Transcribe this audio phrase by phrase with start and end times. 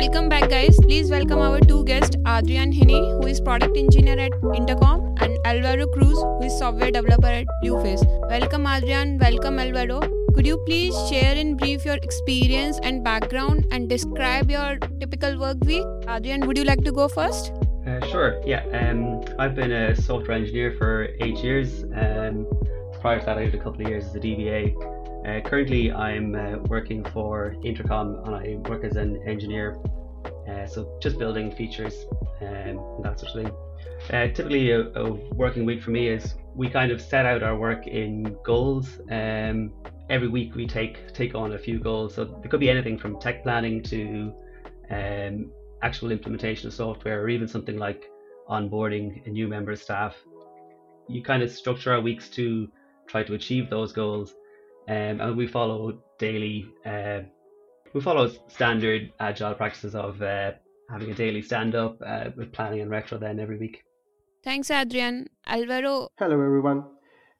[0.00, 0.78] Welcome back, guys.
[0.80, 5.86] Please welcome our two guests, Adrian Hine, who is product engineer at Intercom, and Alvaro
[5.88, 8.02] Cruz, who is software developer at Blueface.
[8.30, 9.18] Welcome, Adrian.
[9.18, 10.00] Welcome, Alvaro.
[10.34, 15.62] Could you please share in brief your experience and background and describe your typical work
[15.66, 15.84] week?
[16.08, 17.52] Adrian, would you like to go first?
[17.86, 18.40] Uh, sure.
[18.46, 18.64] Yeah.
[18.72, 21.84] Um, I've been a software engineer for eight years.
[21.94, 22.46] Um,
[23.02, 24.99] prior to that, I did a couple of years as a DBA.
[25.26, 29.78] Uh, currently, I'm uh, working for Intercom and I work as an engineer.
[30.48, 32.06] Uh, so just building features
[32.40, 33.54] um, and that sort of thing.
[34.12, 37.56] Uh, typically, a, a, working week for me is we kind of set out our
[37.56, 39.00] work in goals.
[39.10, 39.72] Um,
[40.08, 42.14] every week we take take on a few goals.
[42.14, 44.32] So it could be anything from tech planning to
[44.90, 45.50] um,
[45.82, 48.10] actual implementation of software, or even something like
[48.48, 50.16] onboarding a new member of staff.
[51.08, 52.68] You kind of structure our weeks to
[53.06, 54.34] try to achieve those goals,
[54.90, 56.66] um, and we follow daily.
[56.84, 57.20] Uh,
[57.94, 60.50] we follow standard agile practices of uh,
[60.90, 63.84] having a daily stand up uh, with planning and retro then every week.
[64.42, 65.28] Thanks, Adrian.
[65.46, 66.08] Alvaro.
[66.18, 66.84] Hello, everyone.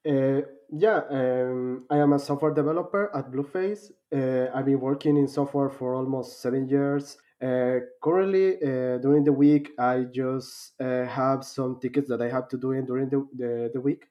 [0.09, 3.91] Uh, yeah, um, I am a software developer at Blueface.
[4.15, 7.17] Uh, I've been working in software for almost seven years.
[7.43, 12.49] Uh, currently, uh, during the week, I just uh, have some tickets that I have
[12.51, 14.05] to do in during the, the, the week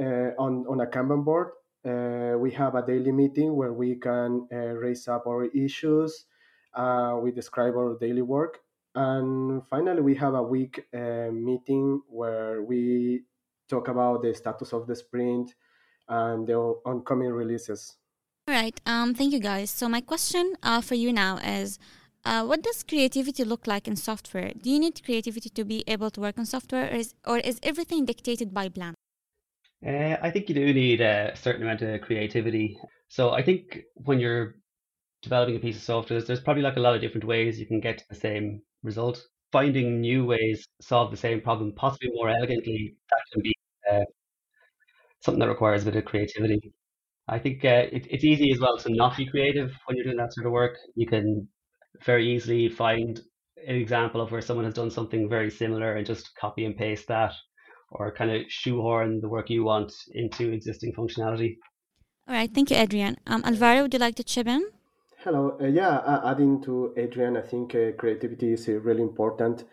[0.00, 1.50] uh, on, on a Kanban board.
[1.84, 6.26] We have a daily meeting where we can raise up our issues.
[7.22, 8.60] we describe our daily work.
[8.94, 13.24] And finally, we have a week meeting where we
[13.68, 15.54] talk about the status of the sprint
[16.08, 17.96] and the oncoming releases.
[18.46, 18.78] All right.
[18.86, 19.70] Um, thank you, guys.
[19.70, 21.78] So my question uh, for you now is,
[22.26, 24.52] uh, what does creativity look like in software?
[24.60, 27.58] Do you need creativity to be able to work on software, or is, or is
[27.62, 28.94] everything dictated by plan?
[29.86, 32.78] Uh, I think you do need a certain amount of creativity.
[33.08, 34.56] So I think when you're
[35.22, 37.80] developing a piece of software, there's probably like a lot of different ways you can
[37.80, 39.22] get to the same result.
[39.52, 43.54] Finding new ways to solve the same problem, possibly more elegantly, that can be
[43.92, 44.04] uh,
[45.20, 46.72] something that requires a bit of creativity.
[47.28, 50.18] I think uh, it, it's easy as well to not be creative when you're doing
[50.18, 50.76] that sort of work.
[50.96, 51.48] You can
[52.04, 53.20] very easily find
[53.66, 57.08] an example of where someone has done something very similar and just copy and paste
[57.08, 57.32] that
[57.94, 61.56] or kind of shoehorn the work you want into existing functionality.
[62.28, 63.16] All right, thank you, Adrian.
[63.26, 64.64] Um, Alvaro, would you like to chip in?
[65.18, 65.56] Hello.
[65.60, 69.64] Uh, yeah, uh, adding to Adrian, I think uh, creativity is uh, really important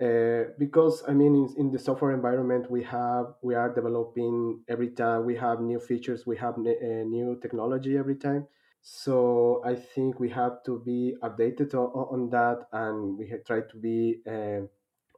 [0.00, 4.90] uh, because I mean, in, in, the software environment, we have we are developing every
[4.90, 5.24] time.
[5.24, 8.46] We have new features, we have ne- new technology every time.
[8.82, 13.76] So I think we have to be updated on, on that, and we try to
[13.78, 14.66] be uh,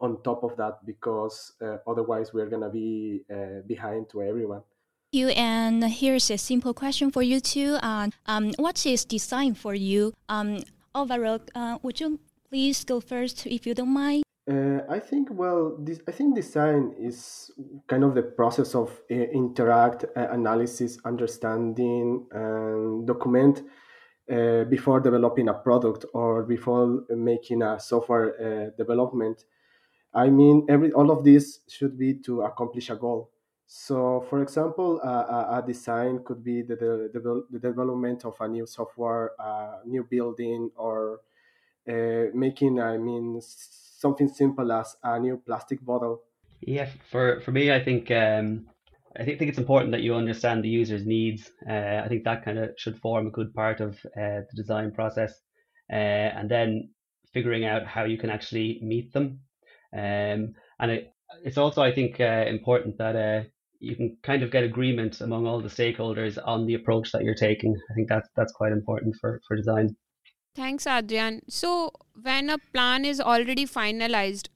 [0.01, 4.63] on top of that because uh, otherwise we're gonna be uh, behind to everyone.
[5.13, 7.79] You and here's a simple question for you too.
[7.83, 10.13] Uh, um, what is design for you?
[10.29, 10.63] Um,
[10.95, 12.19] overall, uh, would you
[12.51, 14.23] please go first if you don't mind?
[14.51, 17.51] Uh, I think well, this, I think design is
[17.87, 23.63] kind of the process of uh, interact, uh, analysis, understanding, and document
[24.31, 29.45] uh, before developing a product or before making a software uh, development.
[30.15, 33.31] I mean, every all of this should be to accomplish a goal.
[33.67, 38.65] So, for example, a, a design could be the, the, the, development of a new
[38.65, 41.21] software, a new building, or
[41.87, 46.23] uh, making, I mean, something simple as a new plastic bottle.
[46.63, 48.67] Yeah, for for me, I think um,
[49.17, 51.51] I think, think it's important that you understand the user's needs.
[51.69, 54.93] Uh, I think that kind of should form a good part of uh, the design
[54.93, 55.33] process,
[55.93, 56.91] uh, and then
[57.33, 59.41] figuring out how you can actually meet them.
[59.93, 61.13] Um, and it,
[61.45, 63.49] it's also, I think, uh, important that uh,
[63.81, 67.35] you can kind of get agreement among all the stakeholders on the approach that you're
[67.35, 67.77] taking.
[67.91, 69.97] I think that's that's quite important for for design.
[70.55, 71.43] Thanks, Adrian.
[71.49, 74.49] So, when a plan is already finalized,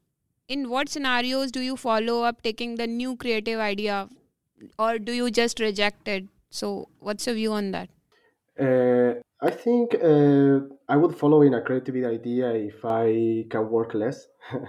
[0.48, 4.08] in what scenarios do you follow up taking the new creative idea
[4.78, 6.24] or do you just reject it?
[6.50, 7.88] So, what's your view on that?
[8.60, 13.94] Uh, I think uh, I would follow in a creative idea if I can work
[13.94, 14.26] less.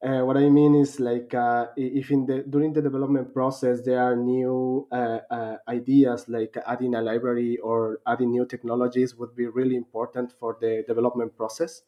[0.00, 4.00] Uh, what I mean is like uh, if in the during the development process there
[4.00, 9.46] are new uh, uh, ideas like adding a library or adding new technologies would be
[9.48, 11.82] really important for the development process.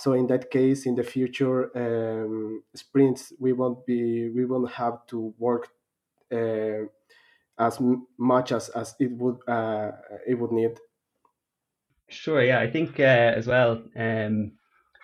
[0.00, 5.04] So in that case, in the future um, sprints, we won't be we won't have
[5.08, 5.66] to work
[6.30, 6.86] uh,
[7.58, 7.80] as
[8.18, 9.90] much as, as it would uh,
[10.28, 10.78] it would need.
[12.08, 12.40] Sure.
[12.40, 13.82] Yeah, I think as well.
[13.96, 14.52] Um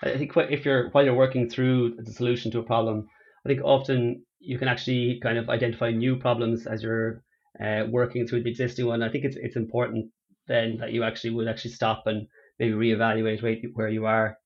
[0.03, 3.09] I think if you're while you're working through the solution to a problem,
[3.45, 7.23] I think often you can actually kind of identify new problems as you're
[7.63, 9.03] uh, working through the existing one.
[9.03, 10.11] I think it's it's important
[10.47, 12.27] then that you actually would actually stop and
[12.59, 14.39] maybe reevaluate where you are.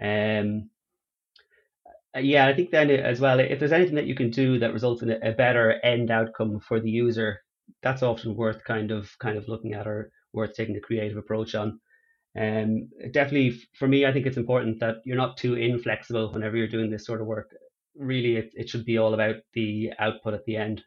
[0.00, 0.70] Um,
[2.16, 4.72] uh, yeah, I think then as well, if there's anything that you can do that
[4.72, 7.40] results in a, better end outcome for the user,
[7.82, 11.54] that's often worth kind of kind of looking at or worth taking a creative approach
[11.54, 11.80] on.
[12.34, 16.56] And um, definitely for me, I think it's important that you're not too inflexible whenever
[16.56, 17.50] you're doing this sort of work.
[17.96, 20.84] Really, it, it should be all about the output at the end.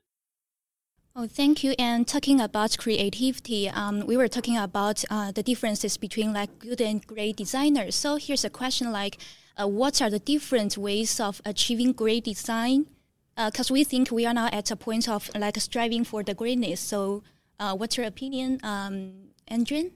[1.16, 1.76] Oh, thank you.
[1.78, 6.82] And talking about creativity, um, we were talking about uh, the differences between like good
[6.82, 7.94] and great designers.
[7.96, 9.20] So here's a question like,
[9.62, 12.88] uh, what are the different ways of achieving great design?
[13.36, 16.34] Because uh, we think we are now at a point of like striving for the
[16.34, 16.80] greatness.
[16.80, 17.22] So,
[17.60, 19.92] uh, what's your opinion, um, Adrian?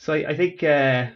[0.00, 1.08] So I, I think uh,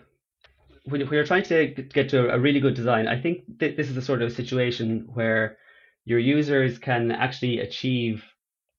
[0.84, 3.88] when, when you're trying to get to a really good design, I think th- this
[3.88, 5.56] is a sort of situation where
[6.04, 8.22] your users can actually achieve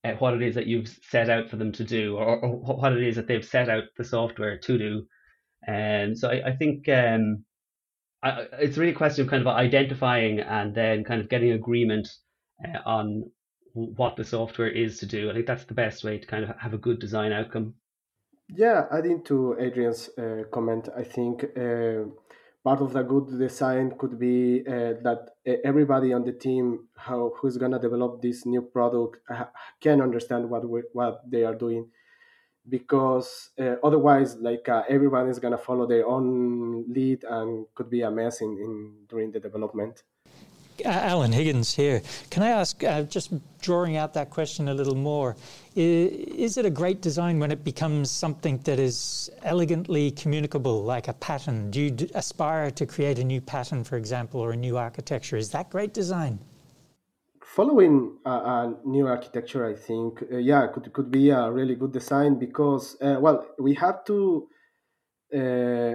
[0.04, 2.94] uh, what it is that you've set out for them to do, or, or, what
[2.94, 5.08] it is that they've set out the software to do.
[5.66, 7.44] And so I, I think um,
[8.22, 12.08] I, it's really a question of kind of identifying and then kind of getting agreement
[12.64, 13.32] uh, on
[13.74, 15.32] what the software is to do.
[15.32, 17.74] I think that's the best way to kind of have a good design outcome.
[18.48, 22.06] Yeah, adding to Adrian's uh, comment, I think uh,
[22.64, 25.32] part of the good design could be uh, that
[25.64, 29.18] everybody on the team how, who's gonna develop this new product
[29.82, 31.90] can understand what we, what they are doing.
[32.70, 38.02] Because uh, otherwise like uh, everyone is gonna follow their own lead and could be
[38.02, 40.04] a mess in, in during the development
[40.84, 42.02] uh, Alan Higgins here.
[42.30, 43.32] Can I ask, uh, just
[43.62, 45.36] drawing out that question a little more,
[45.76, 51.14] is it a great design when it becomes something that is elegantly communicable, like a
[51.14, 51.72] pattern?
[51.72, 55.38] Do you aspire to create a new pattern, for example, or a new architecture?
[55.38, 56.40] Is that great design?
[57.44, 61.94] Following a, a new architecture, I think, uh, yeah, could could be a really good
[61.94, 64.48] design because, uh, well, we have to
[65.34, 65.94] uh,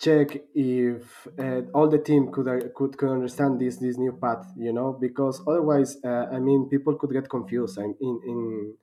[0.00, 4.46] check if uh, all the team could, uh, could could understand this this new path
[4.56, 7.76] you know because otherwise uh, i mean people could get confused.
[7.78, 8.76] And in in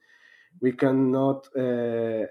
[0.62, 2.26] we cannot uh,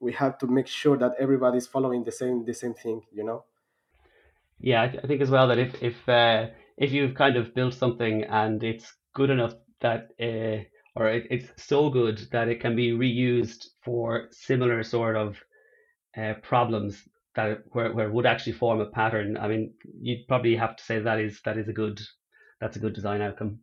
[0.00, 3.44] we have to make sure that everybody's following the same the same thing you know?
[4.58, 6.48] Yeah i, I think as well that if if uh,
[6.78, 10.64] if you've kind of built something and it's good enough that uh,
[10.96, 15.44] or it, it's so good that it can be reused for similar sort of
[16.42, 17.08] problems
[17.48, 20.84] that where, where it would actually form a pattern, I mean, you'd probably have to
[20.84, 22.00] say that is that is a good
[22.60, 23.60] that's a good design outcome.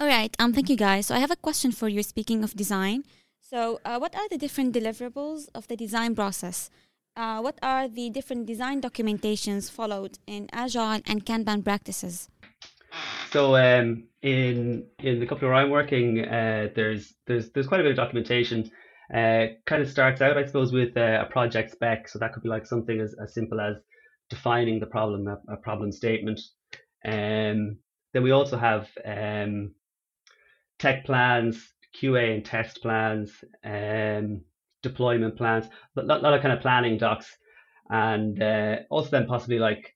[0.00, 1.06] All right, um, thank you guys.
[1.06, 2.02] So I have a question for you.
[2.02, 3.04] Speaking of design,
[3.40, 6.70] so uh, what are the different deliverables of the design process?
[7.16, 12.28] Uh, what are the different design documentations followed in Agile and Kanban practices?
[13.30, 17.82] So um, in in the company where I'm working, uh, there's there's there's quite a
[17.82, 18.70] bit of documentation
[19.12, 22.08] uh, kind of starts out, I suppose, with uh, a project spec.
[22.08, 23.76] So that could be like something as, as simple as
[24.30, 26.40] defining the problem, a, a problem statement.
[27.04, 27.78] Um,
[28.12, 29.74] then we also have um,
[30.78, 33.32] tech plans, QA and test plans,
[33.64, 34.42] um,
[34.82, 35.66] deployment plans,
[35.96, 37.36] a lot, lot, of kind of planning docs,
[37.90, 39.94] and uh, also then possibly like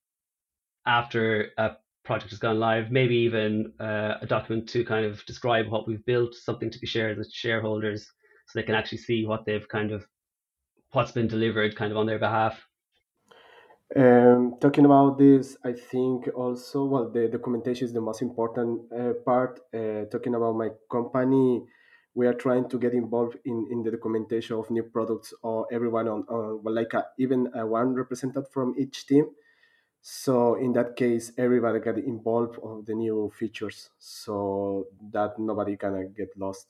[0.86, 1.72] after a
[2.04, 6.04] project has gone live, maybe even uh, a document to kind of describe what we've
[6.06, 8.10] built, something to be shared with shareholders,
[8.48, 10.08] so they can actually see what they've kind of
[10.92, 12.66] what's been delivered kind of on their behalf.
[13.94, 19.12] Um, talking about this, I think also, well, the documentation is the most important uh,
[19.24, 19.60] part.
[19.72, 21.62] Uh, talking about my company,
[22.14, 26.08] we are trying to get involved in, in the documentation of new products or everyone
[26.08, 29.26] on, on well, like a, even a one representative from each team.
[30.00, 36.14] So in that case, everybody get involved of the new features so that nobody can
[36.16, 36.66] get lost.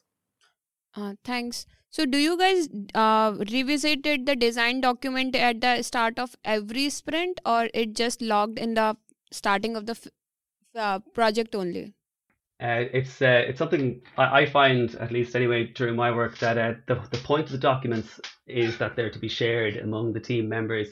[0.99, 1.65] Uh, thanks.
[1.91, 7.41] So, do you guys uh, revisited the design document at the start of every sprint,
[7.47, 8.97] or it just logged in the
[9.31, 10.09] starting of the f-
[10.75, 11.95] uh, project only?
[12.61, 16.59] Uh, it's uh, it's something I, I, find at least anyway during my work that
[16.59, 20.21] uh, the the point of the documents is that they're to be shared among the
[20.21, 20.89] team members,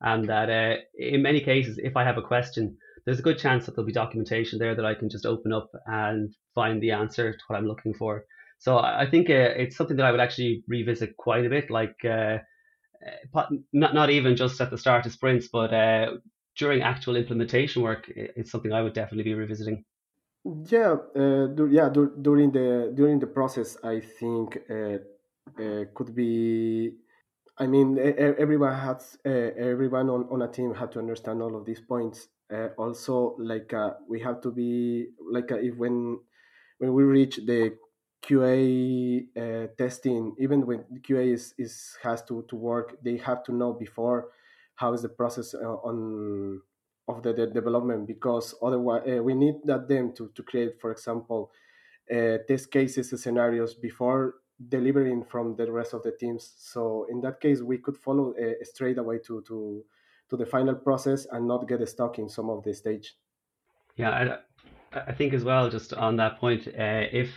[0.00, 3.66] and that uh, in many cases, if I have a question, there's a good chance
[3.66, 7.32] that there'll be documentation there that I can just open up and find the answer
[7.32, 8.24] to what I'm looking for.
[8.58, 11.96] So I think uh, it's something that I would actually revisit quite a bit, like
[12.04, 12.38] uh,
[13.34, 16.16] uh not not even just at the start of sprints, but uh,
[16.56, 18.10] during actual implementation work.
[18.14, 19.84] It's something I would definitely be revisiting.
[20.44, 21.88] Yeah, uh, yeah.
[21.88, 24.98] During the during the process, I think uh,
[25.94, 26.94] could be.
[27.60, 31.80] I mean, everyone has everyone on, on a team had to understand all of these
[31.80, 32.28] points.
[32.76, 33.72] also, like
[34.08, 36.20] we have to be like if when
[36.78, 37.76] when we reach the
[38.22, 43.54] QA uh, testing, even when QA is, is has to, to work, they have to
[43.54, 44.28] know before
[44.74, 46.60] how is the process uh, on
[47.08, 50.92] of the, the, development because otherwise uh, we need that them to, to create for
[50.92, 51.50] example
[52.14, 54.34] uh, test cases scenarios before
[54.68, 56.52] delivering from the rest of the teams.
[56.58, 59.84] So in that case we could follow uh, straight away to, to
[60.28, 63.16] to the final process and not get stuck in some of the stage.
[63.96, 64.38] Yeah
[64.92, 67.30] i, I think as well just on that point uh, if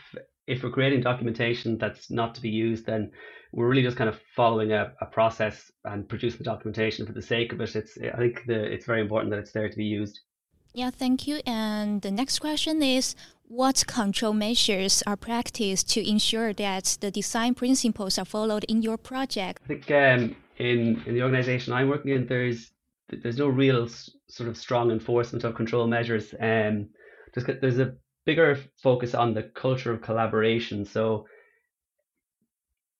[0.47, 3.11] if we're creating documentation that's not to be used then
[3.51, 7.21] we're really just kind of following a, a process and producing the documentation for the
[7.21, 7.75] sake of it.
[7.75, 10.21] It's I think the, it's very important that it's there to be used.
[10.73, 11.41] Yeah, thank you.
[11.45, 17.55] And the next question is what control measures are practiced to ensure that the design
[17.55, 19.59] principles are followed in your project?
[19.65, 22.71] I think um, in in the organization I'm working in, there's
[23.09, 23.89] there's no real
[24.29, 26.33] sort of strong enforcement of control measures.
[26.39, 26.87] Um,
[27.35, 27.95] just there's a
[28.31, 30.85] bigger focus on the culture of collaboration.
[30.85, 31.25] So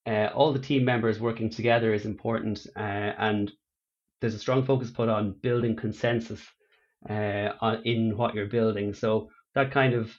[0.06, 3.50] uh, all the team members working together is important, uh, and
[4.20, 6.42] there's a strong focus put on building consensus
[7.08, 8.92] uh, on, in what you're building.
[8.92, 10.12] So that kind of,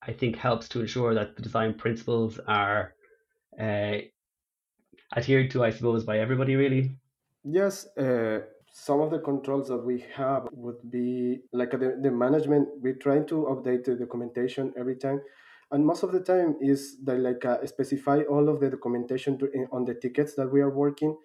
[0.00, 2.94] I think, helps to ensure that the design principles are
[3.60, 3.96] uh,
[5.14, 6.92] adhered to, I suppose, by everybody really.
[7.44, 8.38] Yes, uh,
[8.72, 12.68] some of the controls that we have would be like the, the management.
[12.80, 15.22] We're trying to update the documentation every time.
[15.72, 19.50] And most of the time is that like uh, specify all of the documentation to,
[19.52, 21.16] in, on the tickets that we are working.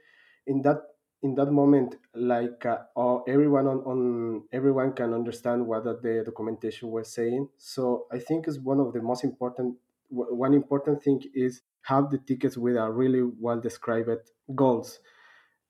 [0.47, 0.81] In that
[1.23, 6.91] in that moment like uh, all, everyone on, on everyone can understand what the documentation
[6.91, 7.49] was saying.
[7.57, 9.77] So i think is one of the most important
[10.11, 14.99] one important thing is have the tickets with a really well described goals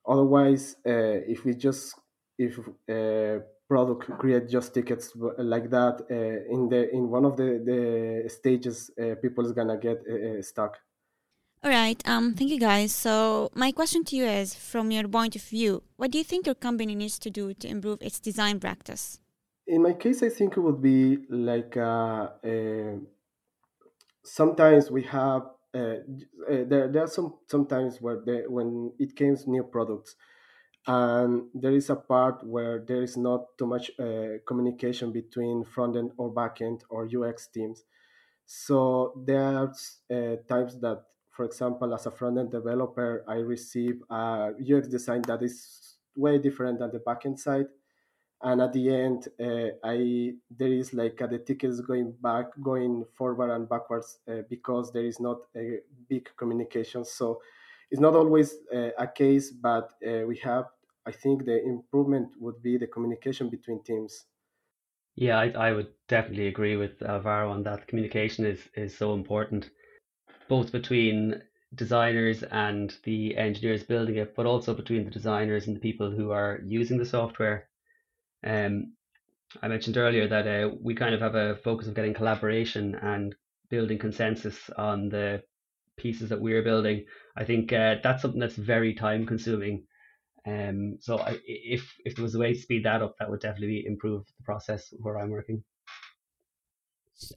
[0.07, 1.95] otherwise uh, if we just
[2.37, 2.59] if
[2.89, 8.29] uh, product create just tickets like that uh, in the in one of the the
[8.29, 10.77] stages uh, people is gonna get uh, uh, stuck.
[11.63, 12.93] All right um thank you guys.
[12.93, 16.45] So my question to you is from your point of view what do you think
[16.45, 19.19] your company needs to do to improve its design practice?
[19.67, 21.75] In my case i think it would be like
[24.23, 25.43] sometimes we have
[25.75, 30.15] there, there are some sometimes where they, when it comes new products
[30.87, 35.95] and there is a part where there is not too much uh, communication between front
[35.95, 37.85] end or back end or UX teams.
[38.45, 39.73] So there are
[40.11, 45.23] uh, times that, for example, as a front end developer, I receive a UX design
[45.23, 47.67] that is way different than the back end side.
[48.41, 53.05] And at the end, uh, I there is like uh, the tickets going back, going
[53.17, 57.05] forward and backwards uh, because there is not a big communication.
[57.05, 57.41] So
[57.89, 60.65] it's not always uh, a case, but uh, we have
[61.05, 64.25] I think the improvement would be the communication between teams.
[65.15, 67.87] Yeah, I, I would definitely agree with Alvaro on that.
[67.87, 69.69] Communication is, is so important,
[70.49, 71.41] both between
[71.75, 76.31] designers and the engineers building it, but also between the designers and the people who
[76.31, 77.69] are using the software.
[78.45, 78.93] Um,
[79.61, 83.35] I mentioned earlier that uh, we kind of have a focus of getting collaboration and
[83.69, 85.41] building consensus on the
[85.97, 87.05] pieces that we're building.
[87.37, 89.85] I think uh, that's something that's very time consuming
[90.47, 93.39] um, so I, if if there was a way to speed that up, that would
[93.39, 95.63] definitely improve the process where I'm working.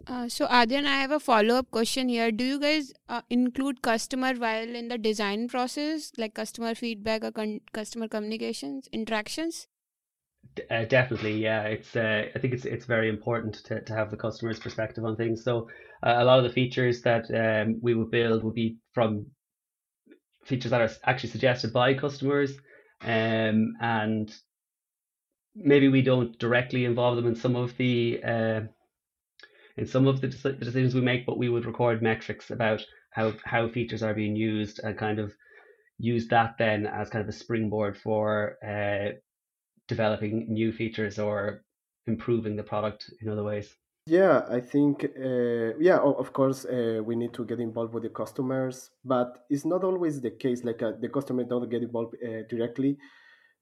[0.07, 2.33] Uh, so Adrian, I have a follow-up question here.
[2.33, 7.31] Do you guys uh, include customer while in the design process, like customer feedback or
[7.31, 9.69] con- customer communications, interactions?
[10.71, 11.63] Uh, definitely, yeah.
[11.63, 15.17] It's uh, I think it's it's very important to, to have the customer's perspective on
[15.17, 15.45] things.
[15.45, 15.69] So
[16.03, 19.27] uh, a lot of the features that um, we would build will be from
[20.45, 22.57] features that are actually suggested by customers
[23.03, 24.35] um, and
[25.55, 28.61] maybe we don't directly involve them in some of the uh,
[29.77, 33.69] in some of the decisions we make, but we would record metrics about how how
[33.69, 35.33] features are being used and kind of
[35.99, 39.13] use that then as kind of a springboard for uh,
[39.89, 41.65] developing new features or
[42.07, 43.77] improving the product in other ways.
[44.07, 48.09] Yeah, I think, uh, yeah, of course, uh, we need to get involved with the
[48.09, 50.65] customers, but it's not always the case.
[50.65, 52.97] Like uh, the customer don't get involved uh, directly,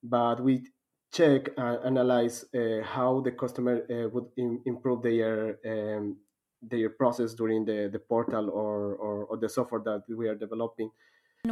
[0.04, 0.64] but we
[1.12, 6.18] check and analyze uh, how the customer uh, would Im- improve their um,
[6.62, 10.90] their process during the, the portal or, or, or the software that we are developing.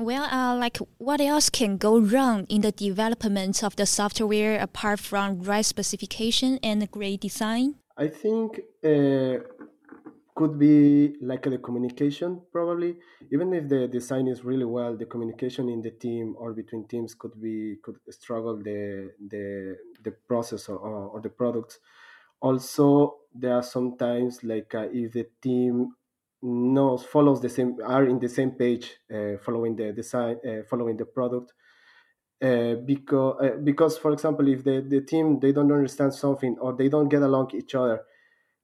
[0.02, 5.00] Well, uh, like what else can go wrong in the development of the software apart
[5.00, 7.76] from right specification and great design?
[7.96, 9.44] I think uh,
[10.34, 12.96] could be like the communication probably.
[13.32, 17.14] Even if the design is really well, the communication in the team or between teams
[17.14, 21.78] could be could struggle the the the process or, or the products.
[22.40, 25.94] Also, there are sometimes like uh, if the team
[26.44, 30.96] knows follows the same are in the same page uh, following the design uh, following
[30.96, 31.52] the product.
[32.42, 36.74] Uh, because uh, because for example if the, the team they don't understand something or
[36.74, 38.02] they don't get along each other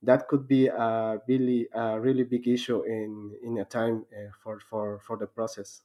[0.03, 4.61] that could be a really a really big issue in in a time uh, for
[4.61, 5.83] for for the process.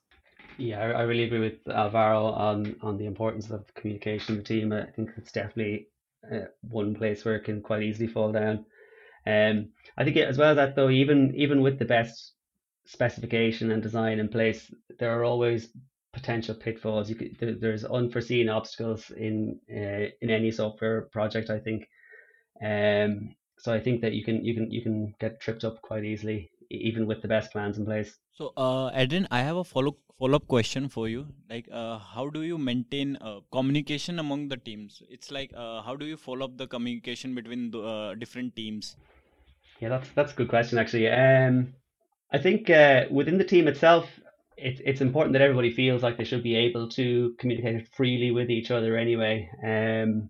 [0.57, 4.47] Yeah I, I, really agree with alvaro on on the importance of communication in the
[4.47, 4.73] team.
[4.73, 5.87] I think it's definitely
[6.29, 8.65] uh, one place where it can quite easily fall down
[9.27, 12.33] um i think as well as that though even even with the best
[12.85, 15.69] specification and design in place there are always
[16.15, 17.09] potential pitfalls.
[17.09, 21.49] You could, there, there's unforeseen obstacles in uh, in any software project.
[21.49, 21.87] I think,
[22.63, 26.05] um, so I think that you can you can you can get tripped up quite
[26.05, 28.17] easily, even with the best plans in place.
[28.31, 31.27] So, uh, Adrian, I have a follow follow up question for you.
[31.49, 35.03] Like, uh, how do you maintain uh, communication among the teams?
[35.09, 38.95] It's like, uh, how do you follow up the communication between the uh, different teams?
[39.79, 41.09] Yeah, that's that's a good question actually.
[41.09, 41.73] Um,
[42.31, 44.09] I think uh, within the team itself,
[44.57, 48.49] it's it's important that everybody feels like they should be able to communicate freely with
[48.49, 49.49] each other anyway.
[49.63, 50.29] Um,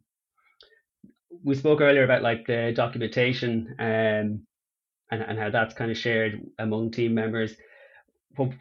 [1.44, 4.46] we spoke earlier about like the documentation um,
[5.12, 7.56] and and how that's kind of shared among team members.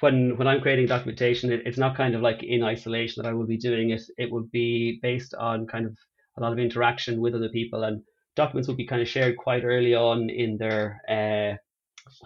[0.00, 3.32] When when I'm creating documentation, it, it's not kind of like in isolation that I
[3.32, 4.02] will be doing it.
[4.18, 5.96] It would be based on kind of
[6.36, 8.02] a lot of interaction with other people, and
[8.36, 11.56] documents will be kind of shared quite early on in their uh,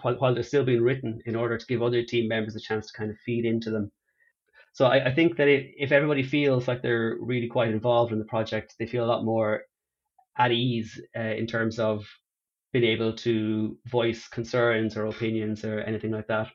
[0.01, 2.87] while, while they're still being written in order to give other team members a chance
[2.87, 3.91] to kind of feed into them.
[4.73, 8.19] So I, I think that it, if everybody feels like they're really quite involved in
[8.19, 9.63] the project, they feel a lot more
[10.37, 12.05] at ease uh, in terms of
[12.71, 16.47] being able to voice concerns or opinions or anything like that.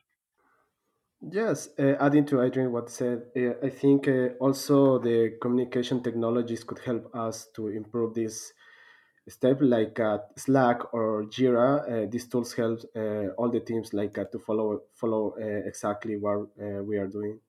[1.21, 6.63] Yes, uh, adding to Adrian what said, uh, I think uh, also the communication technologies
[6.63, 8.53] could help us to improve this
[9.27, 12.05] step like uh, Slack or Jira.
[12.05, 16.17] Uh, these tools help uh, all the teams like uh, to follow follow uh, exactly
[16.17, 17.39] what uh, we are doing.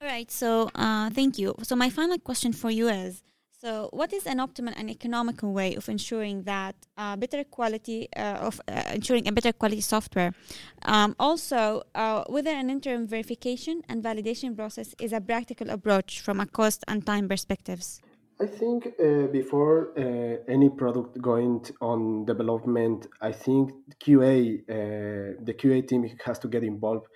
[0.00, 0.30] All right.
[0.30, 0.70] So
[1.12, 1.54] thank you.
[1.62, 3.22] So my final question for you is.
[3.60, 6.74] So, what is an optimal and economical way of ensuring that
[7.18, 8.60] better quality of
[8.92, 10.34] ensuring a better quality software?
[10.82, 11.82] Um, also,
[12.28, 17.06] whether an interim verification and validation process is a practical approach from a cost and
[17.06, 18.02] time perspectives.
[18.40, 23.70] I think uh, before uh, any product going on development, I think
[24.04, 27.06] QA, uh, the QA team has to get involved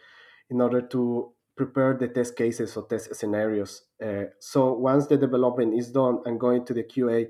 [0.49, 3.83] in order to prepare the test cases or test scenarios.
[4.03, 7.27] Uh, so once the development is done and going to the QA,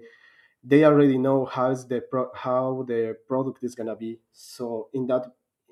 [0.63, 4.21] they already know how is the pro- how the product is gonna be.
[4.33, 5.25] So in that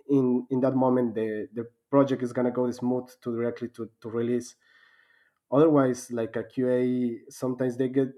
[0.09, 4.09] in in that moment, the the project is gonna go smooth to directly to, to
[4.09, 4.55] release
[5.51, 8.09] otherwise like a qa sometimes they get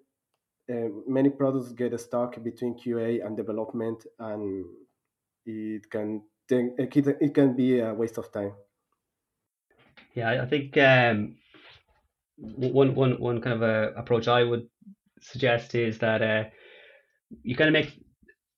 [0.70, 4.64] uh, many products get stuck between qa and development and
[5.46, 8.54] it can it can be a waste of time.
[10.14, 11.36] Yeah i think um,
[12.36, 14.68] one one one kind of a approach i would
[15.20, 16.44] suggest is that uh,
[17.42, 17.98] you kind of make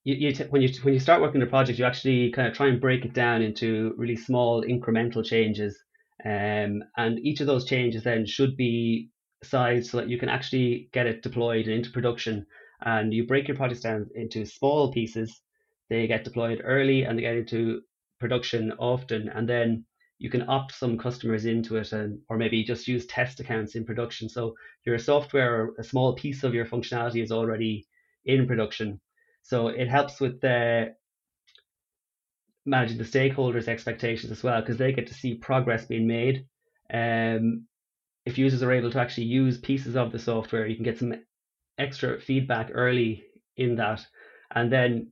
[0.04, 2.54] you, you t- when you when you start working the project you actually kind of
[2.54, 5.82] try and break it down into really small incremental changes
[6.24, 9.10] um, and each of those changes then should be
[9.42, 12.46] sized so that you can actually get it deployed into production.
[12.82, 15.40] And you break your projects down into small pieces.
[15.88, 17.82] They get deployed early and they get into
[18.18, 19.28] production often.
[19.28, 19.84] And then
[20.18, 23.84] you can opt some customers into it and or maybe just use test accounts in
[23.84, 24.28] production.
[24.28, 24.54] So
[24.84, 27.86] your software, a small piece of your functionality is already
[28.26, 29.00] in production.
[29.42, 30.94] So it helps with the
[32.70, 36.46] managing the stakeholders' expectations as well because they get to see progress being made.
[36.92, 37.66] Um,
[38.24, 41.14] if users are able to actually use pieces of the software, you can get some
[41.78, 43.24] extra feedback early
[43.56, 44.06] in that,
[44.54, 45.10] and then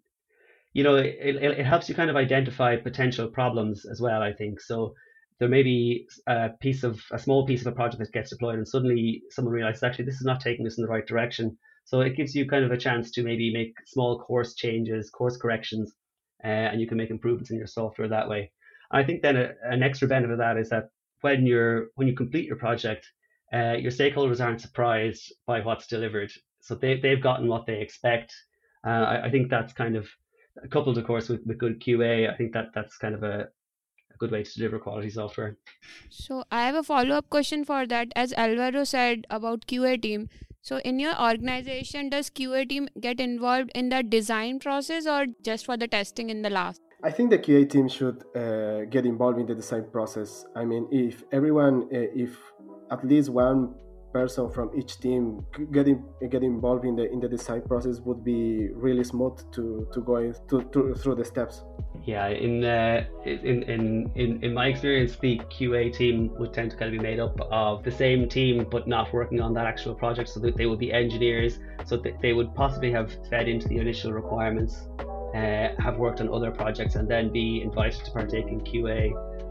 [0.72, 4.22] you know it, it, it helps you kind of identify potential problems as well.
[4.22, 4.94] I think so.
[5.40, 8.56] There may be a piece of a small piece of a project that gets deployed,
[8.56, 11.58] and suddenly someone realizes actually this is not taking us in the right direction.
[11.84, 15.38] So it gives you kind of a chance to maybe make small course changes, course
[15.38, 15.94] corrections,
[16.44, 18.50] uh, and you can make improvements in your software that way.
[18.90, 22.14] I think then a, an extra benefit of that is that when you're when you
[22.14, 23.10] complete your project,
[23.52, 28.34] uh, your stakeholders aren't surprised by what's delivered, so they they've gotten what they expect.
[28.86, 30.08] Uh, I, I, think that's kind of
[30.70, 32.32] coupled, of course, with, with good QA.
[32.32, 35.56] I think that that's kind of a, a good way to deliver quality software.
[36.08, 38.08] So I have a follow up question for that.
[38.14, 40.28] As Alvaro said about QA team,
[40.62, 45.64] so, in your organization, does QA team get involved in the design process or just
[45.64, 46.82] for the testing in the last?
[47.02, 50.44] I think the QA team should uh, get involved in the design process.
[50.56, 52.36] I mean, if everyone, uh, if
[52.90, 53.74] at least one
[54.18, 55.22] person from each team
[55.76, 55.98] getting
[56.34, 58.42] get involved in the in the design process would be
[58.86, 61.54] really smooth to to going to, to through the steps.
[62.12, 63.82] Yeah, in, uh, in in
[64.22, 67.36] in in my experience, the QA team would tend to kind of be made up
[67.66, 70.28] of the same team, but not working on that actual project.
[70.34, 71.52] So that they would be engineers,
[71.90, 74.74] so that they would possibly have fed into the initial requirements,
[75.40, 79.00] uh, have worked on other projects, and then be invited to partake in QA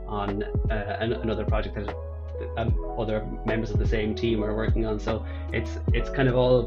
[0.07, 0.29] on
[0.71, 1.89] uh, another project that
[2.97, 4.99] other members of the same team are working on.
[4.99, 6.63] So it's it's kind of all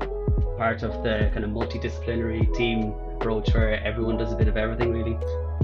[0.57, 4.93] part of the kind of multidisciplinary team approach where everyone does a bit of everything
[4.93, 5.19] really.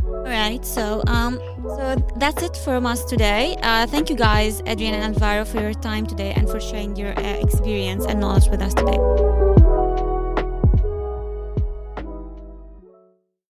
[0.05, 3.57] All right, so um, so that's it from us today.
[3.63, 7.19] Uh, thank you guys, Adrian and Alvaro, for your time today and for sharing your
[7.19, 9.46] uh, experience and knowledge with us today.